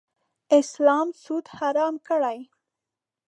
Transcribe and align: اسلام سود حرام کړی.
اسلام 0.59 1.07
سود 1.23 1.45
حرام 1.59 1.95
کړی. 2.07 2.39